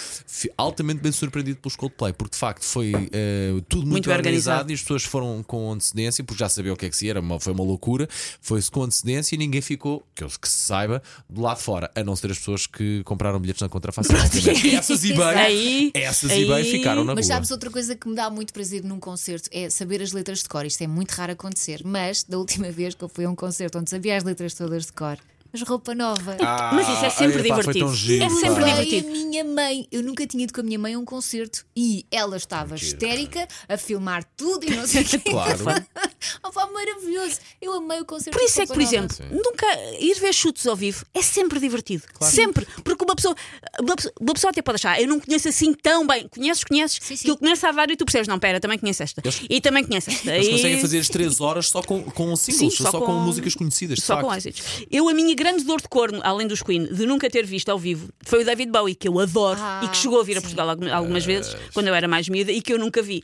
altamente 0.57 1.01
bem 1.03 1.13
surpreendido 1.13 1.59
pelos 1.61 1.77
Coldplay, 1.77 2.15
porque 2.15 2.33
de 2.33 2.39
facto 2.39 2.65
foi 2.65 2.93
eh, 3.13 3.51
tudo 3.69 3.83
muito, 3.83 3.91
Muito 3.93 4.09
bem 4.09 4.17
organizado, 4.17 4.42
organizado. 4.51 4.71
e 4.71 4.75
as 4.75 4.81
pessoas 4.83 5.03
foram 5.05 5.43
com 5.43 5.73
antecedência, 5.73 6.23
porque 6.25 6.41
já 6.41 6.49
sabiam 6.49 6.75
o 6.75 6.77
que 6.77 6.87
é 6.87 6.91
que 6.91 6.97
se 6.97 7.09
era, 7.09 7.21
uma- 7.21 7.39
foi 7.41 7.53
uma 7.53 7.65
loucura. 7.65 8.09
Foi-se 8.41 8.71
com 8.71 8.83
antecedência 8.83 9.35
e 9.35 9.39
ninguém 9.39 9.61
ficou, 9.61 10.05
que 10.15 10.49
se 10.49 10.57
saiba, 10.67 11.03
do 11.29 11.41
lado 11.41 11.59
de 11.59 11.63
fora, 11.65 11.91
a 11.95 12.03
não 12.05 12.15
ser 12.17 12.31
as 12.31 12.39
pessoas 12.39 12.67
que 12.67 13.03
compraram 13.05 13.39
bilhetes 13.41 13.63
na 13.63 13.69
contrafação. 13.69 14.17
Essas 14.77 15.05
e 15.05 15.13
bem, 15.13 15.23
Aí- 15.23 15.91
essas 15.95 16.31
aí- 16.31 16.45
e 16.45 16.49
bem 16.49 16.65
ficaram 16.65 17.05
na 17.05 17.15
Mas 17.15 17.27
rua. 17.27 17.35
sabes 17.37 17.51
outra 17.51 17.71
coisa 17.71 17.95
que 17.95 18.09
me 18.09 18.15
dá 18.15 18.29
muito 18.31 18.53
prazer 18.53 18.83
num 18.85 18.99
concerto 19.01 19.49
é 19.53 19.69
saber 19.71 20.03
as 20.03 20.13
letras 20.13 20.41
de 20.43 20.49
cor. 20.49 20.65
Isto 20.67 20.83
é 20.83 20.87
muito 20.87 21.11
raro 21.13 21.33
acontecer, 21.33 21.83
mas 21.85 22.23
da 22.25 22.39
última 22.39 22.71
vez 22.73 22.95
que 22.95 23.03
eu 23.03 23.09
fui 23.09 23.25
a 23.25 23.31
um 23.31 23.35
concerto 23.35 23.79
onde 23.79 23.91
sabia 23.91 24.17
as 24.17 24.25
letras 24.25 24.55
todas 24.55 24.87
de 24.87 24.93
cor, 24.93 25.19
mas 25.53 25.63
roupa 25.63 25.95
nova. 25.95 26.37
Ah, 26.41 26.71
Mas 26.75 26.89
isso 26.89 27.05
é 27.05 27.11
sempre 27.11 27.33
foi 27.35 27.43
divertido. 27.43 27.79
tão 27.87 27.95
giro, 27.95 28.25
É 28.25 28.29
pá. 28.29 28.35
sempre 28.35 28.65
Levei 28.65 28.85
divertido. 28.85 29.09
a 29.09 29.11
minha 29.13 29.45
mãe, 29.45 29.87
eu 29.93 30.03
nunca 30.03 30.27
tinha 30.27 30.45
ido 30.45 30.53
com 30.53 30.61
a 30.61 30.65
minha 30.65 30.79
mãe 30.79 30.95
a 30.95 30.99
um 30.99 31.05
concerto 31.05 31.65
e 31.77 32.07
ela 32.11 32.37
estava 32.37 32.75
histérica 32.77 33.47
a 33.69 33.77
filmar 33.77 34.25
tudo 34.37 34.67
e 34.67 34.71
não 34.71 34.87
sei 34.87 35.03
o 35.03 35.05
quê. 35.05 35.19
Claro. 35.19 35.59
Oh, 36.45 36.51
pá, 36.53 36.69
maravilhoso. 36.73 37.41
Eu 37.61 37.73
amei 37.75 38.01
o 38.01 38.05
concerto. 38.05 38.39
Por 38.39 38.45
isso 38.45 38.55
de 38.55 38.61
é 38.63 38.67
que, 38.67 38.73
por 38.73 38.81
exemplo, 38.81 39.17
nunca 39.33 39.67
ir 39.99 40.15
ver 40.21 40.33
chutes 40.33 40.65
ao 40.69 40.77
vivo 40.77 41.05
é 41.13 41.21
sempre 41.21 41.59
divertido. 41.59 42.05
Sempre. 42.21 42.65
Porque 42.85 43.05
uma 43.05 43.17
pessoa, 43.17 43.35
uma 43.81 43.97
pessoa, 43.97 44.15
uma 44.21 44.33
pessoa 44.35 44.51
até 44.53 44.63
pode 44.63 44.77
achar, 44.77 45.01
eu 45.01 45.09
não 45.09 45.19
conheço 45.19 45.49
assim 45.49 45.75
tão 45.75 46.07
bem. 46.07 46.29
Conheces, 46.29 46.63
conheces, 46.63 46.99
Sim, 47.03 47.17
sim. 47.17 47.25
que 47.25 47.31
eu 47.33 47.37
conheço 47.37 47.67
a 47.67 47.73
vários 47.73 47.95
e 47.95 47.97
tu 47.97 48.05
percebes, 48.05 48.29
não, 48.29 48.39
pera, 48.39 48.61
também 48.61 48.79
conheço 48.79 49.03
esta. 49.03 49.21
Eles- 49.25 49.43
E 49.51 49.61
também 49.61 49.83
conheço 49.85 50.11
esta. 50.11 50.33
Eles 50.33 50.47
E- 50.47 50.51
conseguem 50.53 50.81
fazer 50.81 50.99
as 51.01 51.09
3 51.09 51.41
horas 51.41 51.69
só 51.69 51.83
com, 51.83 52.05
com 52.05 52.37
singles, 52.37 52.77
Sim, 52.77 52.85
só, 52.85 53.01
com, 53.01 53.13
músicas 53.15 53.55
conhecidas. 53.57 53.99
Só 54.01 54.15
facto. 54.15 54.29
com 54.29 54.35
êxitos. 54.35 54.63
Eu, 54.93 55.09
a 55.09 55.15
minha 55.15 55.35
grande 55.43 55.65
dor 55.65 55.81
de 55.81 55.89
corno, 55.89 56.21
além 56.23 56.47
dos 56.47 56.63
Queen, 56.63 56.85
de 56.87 57.07
nunca 57.07 57.29
ter 57.31 57.45
visto 57.45 57.69
ao 57.71 57.79
vivo, 57.79 58.09
foi 58.25 58.43
o 58.43 58.45
David 58.45 58.71
Bowie, 58.71 58.95
que 58.95 59.09
eu 59.09 59.19
adoro 59.19 59.59
Ah, 59.61 59.81
e 59.85 59.89
que 59.89 59.97
chegou 59.97 60.21
a 60.21 60.25
vir 60.25 60.33
a 60.33 60.37
sim. 60.37 60.43
Portugal 60.43 60.71
algum- 60.71 60.93
algumas 60.93 61.25
vezes, 61.25 61.57
quando 61.75 61.89
eu 61.89 61.95
era 61.95 62.07
mais 62.09 62.29
miúda, 62.29 62.53
e 62.53 62.61
que 62.63 62.73
eu 62.73 62.79
nunca 62.79 63.03
vi. 63.03 63.23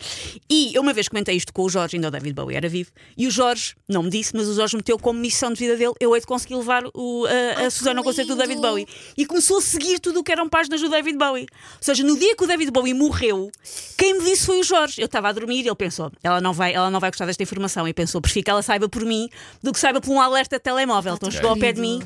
E 0.51 0.75
eu 0.75 0.83
uma 0.83 0.93
vez 0.93 1.09
comentei 1.09 1.37
isto 1.37 1.53
com 1.53 1.63
o 1.63 1.69
Jorge, 1.69 1.97
ainda 1.97 2.09
o 2.09 2.11
David 2.11 2.35
Bowie 2.35 2.57
era 2.57 2.69
vivo, 2.69 2.91
e 3.17 3.27
o 3.27 3.31
Jorge, 3.31 3.75
não 3.89 4.03
me 4.03 4.11
disse, 4.11 4.35
mas 4.35 4.49
o 4.49 4.55
Jorge 4.55 4.77
meteu 4.77 4.99
como 4.99 5.19
missão 5.21 5.53
de 5.53 5.59
vida 5.59 5.77
dele, 5.77 5.93
eu 6.01 6.15
hei 6.15 6.21
de 6.21 6.27
conseguir 6.27 6.55
levar 6.57 6.85
o, 6.95 7.27
a, 7.27 7.61
a 7.61 7.65
Ai, 7.65 7.71
Susana 7.71 8.01
ao 8.01 8.05
concerto 8.05 8.33
do 8.35 8.37
David! 8.37 8.61
Bowie. 8.61 8.87
E 9.17 9.25
começou 9.25 9.59
a 9.59 9.63
seguir 9.63 9.99
tudo 10.01 10.21
o 10.21 10.25
que 10.25 10.33
eram 10.33 10.49
páginas 10.49 10.81
do 10.81 10.89
David 10.89 11.17
Bowie. 11.17 11.43
Ou 11.43 11.49
seja, 11.81 12.03
no 12.03 12.19
dia 12.19 12.35
que 12.35 12.45
o 12.45 12.47
David 12.47 12.71
Bowie 12.71 12.93
morreu, 12.95 13.51
quem 13.97 14.15
me 14.19 14.25
disse 14.25 14.47
foi 14.47 14.59
o 14.61 14.65
Jorge. 14.65 15.01
Eu 15.01 15.07
estava 15.07 15.29
a 15.29 15.33
dormir 15.33 15.63
e 15.65 15.69
ele 15.69 15.75
pensou, 15.77 16.11
ela 16.23 16.41
não 16.41 16.53
vai, 16.53 16.73
ela 16.75 16.91
não 16.91 16.99
vai 16.99 17.11
gostar 17.11 17.27
desta 17.27 17.43
informação. 17.43 17.87
E 17.87 17.93
pensou, 17.95 18.21
prefiro 18.21 18.45
que 18.45 18.51
ela 18.51 18.63
saiba 18.63 18.89
por 18.89 19.05
mim 19.05 19.29
do 19.63 19.73
que 19.73 19.79
saiba 19.79 20.01
por 20.01 20.11
um 20.11 20.21
alerta 20.21 20.57
de 20.57 20.63
telemóvel. 20.63 21.15
Então 21.15 21.31
chegou 21.31 21.51
ao 21.51 21.57
pé 21.57 21.73
de 21.73 21.81
mim 21.81 22.01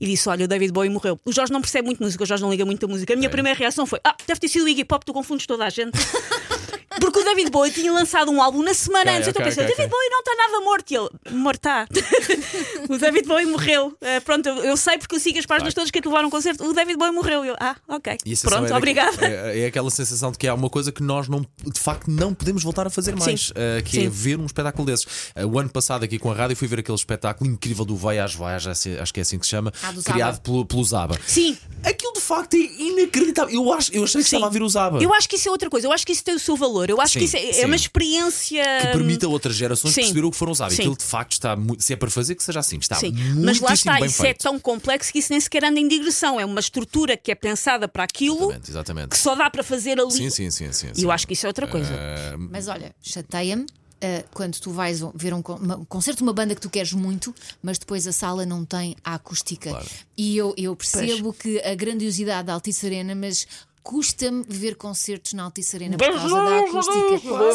e 0.00 0.06
disse: 0.06 0.28
Olha, 0.28 0.44
o 0.44 0.48
David 0.48 0.72
Bowie 0.72 0.90
morreu. 0.90 1.18
O 1.24 1.32
Jorge 1.32 1.52
não 1.52 1.60
percebe 1.60 1.86
muito 1.86 2.02
música, 2.02 2.22
o 2.24 2.26
Jorge 2.26 2.42
não 2.42 2.50
liga 2.50 2.64
muito 2.64 2.84
a 2.86 2.88
música. 2.88 3.12
A 3.12 3.16
minha 3.16 3.30
primeira 3.30 3.58
reação 3.58 3.86
foi: 3.86 4.00
Ah, 4.04 4.16
deve 4.26 4.40
ter 4.40 4.48
sido 4.48 4.64
o 4.64 4.68
Iggy 4.68 4.84
Pop, 4.84 5.04
tu 5.04 5.12
confundes 5.12 5.46
toda 5.46 5.64
a 5.64 5.70
gente. 5.70 5.98
Porque 7.00 7.18
o 7.18 7.24
David 7.24 7.50
Bowie 7.50 7.72
tinha 7.72 7.92
lançado 7.92 8.30
um 8.30 8.40
álbum 8.42 8.62
na 8.62 8.74
semana 8.74 9.04
Ok, 9.10 9.16
antes. 9.16 9.28
então 9.28 9.40
ok, 9.42 9.52
eu 9.52 9.56
pensei: 9.56 9.64
ok, 9.64 9.76
David 9.76 9.86
ok. 9.86 9.90
Bowie 9.90 10.10
não 10.10 10.20
está 10.20 10.34
nada 10.36 10.64
morto. 10.64 10.90
E 10.90 10.96
ele: 10.96 11.38
Morto 11.38 11.56
está. 11.56 11.86
o 12.88 12.98
David 12.98 13.26
Bowie 13.26 13.46
morreu. 13.46 13.96
Eh, 14.00 14.20
pronto, 14.20 14.48
eu, 14.48 14.56
eu 14.64 14.76
sei 14.76 14.98
porque 14.98 15.16
eu 15.16 15.20
sigo 15.20 15.38
as 15.38 15.46
páginas 15.46 15.74
todas 15.74 15.90
que 15.90 16.00
te 16.00 16.06
levaram 16.06 16.24
a 16.24 16.28
um 16.28 16.30
concerto. 16.30 16.64
O 16.64 16.72
David 16.72 16.96
Bowie 16.96 17.12
morreu. 17.12 17.44
Eu, 17.44 17.56
ah, 17.60 17.76
ok. 17.88 18.12
A 18.14 18.48
Pronto, 18.48 18.72
é 18.72 18.76
obrigada. 18.76 19.26
É, 19.26 19.60
é 19.60 19.66
aquela 19.66 19.90
sensação 19.90 20.30
de 20.32 20.38
que 20.38 20.46
há 20.46 20.54
uma 20.54 20.70
coisa 20.70 20.92
que 20.92 21.02
nós 21.02 21.28
não, 21.28 21.40
de 21.40 21.80
facto 21.80 22.10
não 22.10 22.34
podemos 22.34 22.62
voltar 22.62 22.86
a 22.86 22.90
fazer 22.90 23.16
mais, 23.16 23.52
eh, 23.54 23.82
que 23.84 23.98
é 23.98 24.02
Sim. 24.02 24.08
ver 24.08 24.38
um 24.38 24.46
espetáculo 24.46 24.86
desses. 24.86 25.06
Eh, 25.34 25.44
o 25.44 25.58
ano 25.58 25.68
passado 25.68 26.04
aqui 26.04 26.18
com 26.18 26.30
a 26.30 26.34
rádio 26.34 26.56
fui 26.56 26.68
ver 26.68 26.78
aquele 26.80 26.96
espetáculo 26.96 27.50
incrível 27.50 27.84
do 27.84 27.96
Voyage 27.96 28.36
Voyage, 28.36 28.68
acho 28.68 28.88
acho 29.00 29.12
que 29.14 29.20
é 29.20 29.22
assim 29.22 29.38
que 29.38 29.46
se 29.46 29.50
chama, 29.50 29.72
Ah, 29.82 29.92
criado 30.04 30.40
pelo, 30.40 30.64
pelo 30.64 30.84
Zaba. 30.84 31.18
Sim. 31.26 31.56
Aquilo 31.82 32.12
de 32.14 32.20
facto 32.20 32.54
é 32.54 32.58
inacreditável. 32.58 33.54
Eu, 33.54 33.72
acho, 33.72 33.92
eu 33.92 34.04
achei 34.04 34.22
que 34.22 34.28
Sim. 34.28 34.36
estava 34.36 34.50
a 34.50 34.52
ver 34.52 34.62
o 34.62 34.68
Zaba. 34.68 35.02
Eu 35.02 35.12
acho 35.12 35.28
que 35.28 35.36
isso 35.36 35.48
é 35.48 35.50
outra 35.50 35.68
coisa. 35.68 35.86
Eu 35.86 35.92
acho 35.92 36.06
que 36.06 36.12
isso 36.12 36.24
tem 36.24 36.34
o 36.34 36.38
seu 36.38 36.56
valor. 36.56 36.83
Eu 36.90 37.00
acho 37.00 37.14
Sim, 37.14 37.18
que 37.20 37.24
isso 37.26 37.36
é, 37.36 37.48
é 37.48 37.52
sim. 37.52 37.64
uma 37.66 37.76
experiência. 37.76 38.62
que 38.80 38.86
permita 38.88 39.26
a 39.26 39.28
outras 39.28 39.54
gerações 39.54 39.94
Sim. 39.94 40.00
perceber 40.02 40.24
o 40.24 40.30
que 40.30 40.36
foram 40.36 40.52
os 40.52 40.60
hábitos. 40.60 40.76
Sim. 40.76 40.82
Aquilo 40.82 40.96
de 40.96 41.04
facto 41.04 41.32
está 41.32 41.56
muito. 41.56 41.82
Se 41.82 41.92
é 41.92 41.96
para 41.96 42.10
fazer, 42.10 42.34
que 42.34 42.42
seja 42.42 42.60
assim. 42.60 42.78
Está 42.78 42.96
Sim, 42.96 43.12
muito 43.12 43.44
mas 43.44 43.60
lá 43.60 43.72
está, 43.74 43.94
bem 43.94 44.06
isso 44.06 44.22
é 44.22 44.26
feito. 44.26 44.42
tão 44.42 44.58
complexo 44.58 45.12
que 45.12 45.18
isso 45.18 45.32
nem 45.32 45.40
sequer 45.40 45.64
anda 45.64 45.78
em 45.80 45.88
digressão. 45.88 46.38
É 46.38 46.44
uma 46.44 46.60
estrutura 46.60 47.16
que 47.16 47.30
é 47.30 47.34
pensada 47.34 47.88
para 47.88 48.04
aquilo 48.04 48.36
Exatamente, 48.50 48.70
exatamente. 48.70 49.08
que 49.10 49.18
só 49.18 49.34
dá 49.34 49.48
para 49.50 49.62
fazer 49.62 49.98
ali. 50.00 50.10
Sim, 50.12 50.30
sim, 50.30 50.50
sim, 50.50 50.72
sim, 50.72 50.88
E 50.92 50.96
sim. 50.96 51.04
eu 51.04 51.10
acho 51.10 51.26
que 51.26 51.32
isso 51.34 51.46
é 51.46 51.48
outra 51.48 51.66
coisa. 51.66 51.92
Eh, 51.92 52.34
Mas 52.38 52.68
olha, 52.68 52.94
chateia-me. 53.02 53.66
ah, 54.02 54.24
quando 54.32 54.58
tu 54.60 54.70
vais 54.70 55.00
ver 55.14 55.32
um, 55.32 55.38
um 55.38 55.84
concerto 55.86 56.18
de 56.18 56.22
uma 56.24 56.32
banda 56.32 56.54
que 56.54 56.60
tu 56.60 56.68
queres 56.68 56.92
muito, 56.92 57.34
mas 57.62 57.78
depois 57.78 58.06
a 58.06 58.12
sala 58.12 58.44
não 58.44 58.64
tem 58.64 58.94
a 59.04 59.14
acústica. 59.14 59.70
Claro. 59.70 59.86
E 60.16 60.36
eu, 60.36 60.54
eu 60.58 60.74
percebo 60.76 61.32
que 61.32 61.58
a 61.60 61.74
grandiosidade 61.74 62.46
da 62.46 62.52
Altice 62.54 62.84
Arena, 62.86 63.14
mas 63.14 63.46
custa-me 63.84 64.42
ver 64.48 64.74
concertos 64.76 65.34
na 65.34 65.42
Altice 65.44 65.76
Arena 65.76 65.96
por 65.98 66.06
causa 66.06 66.34
da 66.42 66.58
acústica. 66.60 67.20
Claro 67.28 67.48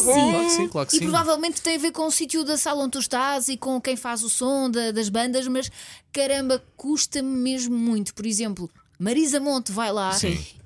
que 0.46 0.50
sim, 0.52 0.68
claro 0.70 0.88
que 0.88 0.96
E 0.96 1.00
sim. 1.00 1.06
provavelmente 1.06 1.60
tem 1.62 1.76
a 1.76 1.80
ver 1.80 1.92
com 1.92 2.06
o 2.06 2.12
sítio 2.12 2.44
da 2.46 2.56
sala 2.56 2.84
onde 2.84 2.92
tu 2.92 3.00
estás 3.00 3.50
e 3.50 3.58
com 3.58 3.82
quem 3.82 3.96
faz 3.98 4.24
o 4.24 4.30
som 4.30 4.70
da- 4.70 4.92
das 4.92 5.10
bandas, 5.10 5.48
mas 5.48 5.72
caramba, 6.14 6.64
custa-me 6.78 7.36
mesmo 7.36 7.76
muito. 7.76 8.14
Por 8.14 8.28
exemplo, 8.28 8.70
Marisa 9.00 9.40
Monte 9.40 9.72
vai 9.72 9.92
lá 9.92 10.14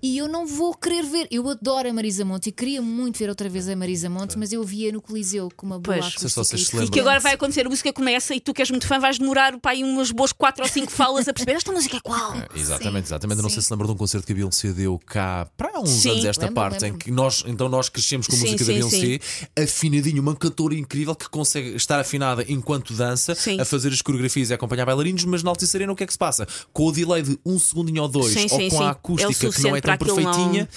e 0.04 0.18
eu 0.18 0.28
não 0.28 0.46
vou 0.46 0.76
querer 0.76 1.04
ver. 1.04 1.28
Eu 1.32 1.50
adoro 1.50 1.90
a 1.90 1.94
Marisa 1.94 2.26
Monte 2.26 2.50
e 2.50 2.52
queria 2.52 2.82
muito 2.82 3.18
ver 3.18 3.30
outra 3.30 3.48
vez 3.48 3.70
a 3.70 3.76
Marisa 3.76 4.10
Monte, 4.10 4.38
mas 4.38 4.52
eu 4.52 4.62
via 4.62 4.92
no 4.92 5.02
Coliseu 5.02 5.50
com 5.56 5.66
uma 5.66 5.80
boa 5.80 5.96
Pois. 5.96 6.08
acústica. 6.08 6.28
Se 6.30 6.36
vocês 6.36 6.88
e. 6.88 6.90
Que 6.92 7.00
agora 7.00 7.22
vai 7.22 7.34
acontecer, 7.36 7.66
a 7.66 7.70
música 7.70 7.94
começa 7.94 8.36
e 8.36 8.42
tu 8.42 8.54
que 8.54 8.62
és 8.62 8.70
muito 8.70 8.86
fã 8.86 9.00
vais 9.00 9.18
demorar 9.18 9.58
pá, 9.60 9.72
aí 9.72 9.82
umas 9.82 10.12
boas 10.12 10.34
4 10.34 10.62
ou 10.62 10.70
5 10.70 10.92
falas 10.92 11.26
a 11.30 11.34
perceber 11.34 11.54
esta 11.54 11.72
música 11.72 11.96
é 11.96 12.00
qual? 12.02 12.34
Exatamente, 12.54 13.08
Sim, 13.08 13.14
exatamente. 13.14 13.38
Eu 13.40 13.44
não 13.44 13.50
sei 13.50 13.62
sim. 13.62 13.68
se 13.68 13.74
lembram 13.74 13.88
de 13.88 13.94
um 13.94 13.98
concerto 13.98 14.28
que 14.28 14.34
a 14.34 14.36
Beyoncé 14.36 14.74
deu 14.74 15.00
cá 15.06 15.48
para 15.56 15.78
há 15.78 15.80
uns 15.80 15.90
Sim. 15.90 16.10
anos 16.12 16.26
esta 16.26 16.42
Lembro, 16.48 16.56
parte 16.56 16.86
em 16.86 16.98
que 16.98 17.10
nós, 17.10 17.44
então 17.48 17.70
nós 17.70 17.88
crescemos 17.88 18.28
com 18.28 18.34
a 18.34 18.38
Sim, 18.38 18.44
música 18.52 18.66
sim, 18.66 18.72
da 18.74 18.78
Beyoncé, 18.78 19.20
afinadinho, 19.58 20.22
uma 20.22 20.36
cantora 20.36 20.76
incrível 20.76 21.16
que 21.16 21.30
consegue 21.30 21.76
estar 21.76 22.00
afinada 22.00 22.44
enquanto 22.50 22.94
dança, 22.94 23.34
Sim. 23.36 23.60
a 23.60 23.64
fazer 23.64 23.94
as 23.94 24.02
coreografias 24.02 24.50
e 24.50 24.54
a 24.54 24.56
acompanhar 24.56 24.86
bailarinos, 24.86 25.24
mas 25.24 25.44
na 25.44 25.50
Altice 25.50 25.78
Arena 25.78 25.94
o 25.94 25.96
que 25.96 26.04
é 26.04 26.08
que 26.08 26.14
se 26.14 26.20
passa? 26.20 26.46
Com 26.74 26.88
o 26.88 26.92
delay 26.92 27.22
de 27.22 27.40
um 27.46 27.58
segundinho 27.58 28.02
ou 28.02 28.10
dois, 28.10 28.34
Sim, 28.34 28.44
ou 28.44 28.50
sim, 28.50 28.70
com 28.70 28.78
sim. 28.78 28.84
a 28.84 28.88
É 28.88 28.90
acústica 28.92 29.50
que 29.50 29.62
não 29.62 29.76
é 29.76 29.82
para 29.82 29.93
tão 29.98 30.08
aquilo 30.18 30.22
não- 30.22 30.32
perfeitinha. 30.34 30.70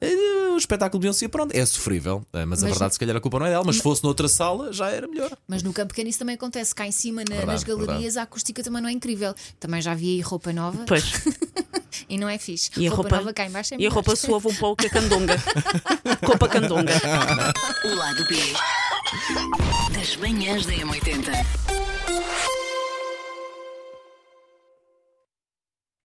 eh, 0.00 0.36
O 0.56 0.58
espetáculo 0.58 0.98
de 0.98 1.04
Beyoncé, 1.04 1.28
pronto, 1.28 1.54
é 1.54 1.66
sofrível, 1.66 2.24
eh, 2.32 2.46
mas, 2.46 2.60
a 2.62 2.66
Mas- 2.66 2.70
verdade, 2.72 2.94
se 2.94 2.98
calhar 2.98 3.14
a 3.14 3.20
culpa 3.20 3.38
não 3.38 3.44
é 3.46 3.50
dela. 3.50 3.62
Mas 3.64 3.76
se 3.76 3.82
fosse 3.82 4.02
noutra 4.02 4.26
sala, 4.26 4.72
já 4.72 4.88
era 4.90 5.06
melhor. 5.06 5.30
Mas 5.46 5.62
no 5.62 5.70
campo 5.72 5.88
pequeno 5.88 6.08
isso 6.08 6.18
também 6.18 6.34
acontece. 6.34 6.74
Cá 6.74 6.86
em 6.86 6.92
cima, 6.92 7.22
na- 7.28 7.36
Verdade, 7.36 7.46
nas 7.52 7.62
galerias, 7.62 8.16
a 8.16 8.22
acústica 8.22 8.62
também 8.62 8.80
não 8.80 8.88
é 8.88 8.92
incrível. 8.92 9.34
Também 9.60 9.82
já 9.82 9.92
vi 9.94 10.14
aí 10.16 10.20
roupa 10.22 10.50
nova 10.54 10.82
Pois. 10.86 11.04
e 12.08 12.16
não 12.16 12.26
é 12.28 12.38
fixe. 12.38 12.70
E 12.78 12.86
a 12.86 12.90
roupa, 12.90 13.16
nova 13.16 13.34
cá 13.34 13.44
em 13.46 13.50
baixo 13.50 13.74
é 13.74 13.76
e 13.76 13.76
a 13.76 13.78
melhor. 13.80 13.92
roupa 13.94 14.16
soava 14.16 14.48
um 14.48 14.54
pouco 14.54 14.86
a 14.86 14.88
candonga. 14.88 15.36
Roupa 16.24 16.48
candonga. 16.48 16.92
O 17.84 17.94
lado 17.94 18.24
B 18.26 18.36
das 19.94 20.16
manhãs 20.16 20.64
da 20.64 20.72
M80. 20.72 21.75